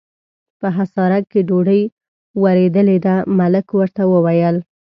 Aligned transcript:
په 0.59 0.67
حصارک 0.77 1.23
کې 1.31 1.41
ډوډۍ 1.49 1.81
ورېدلې 2.43 2.97
ده، 3.05 3.15
ملک 3.39 3.65
ورته 3.79 4.03
وویل. 4.13 4.57